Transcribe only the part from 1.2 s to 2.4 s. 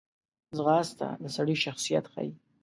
د سړي شخصیت ښیي